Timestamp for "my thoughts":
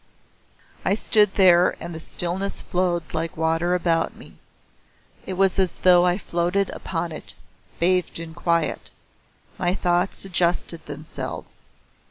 9.59-10.25